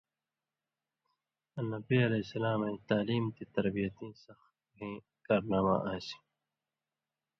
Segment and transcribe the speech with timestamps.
[1.57, 4.39] اُ نبی علیہ السلام اَئیں تعلیم تَےتربیتئیں سَخ
[4.75, 6.07] گَھئیں کارنامہ اَئینٚس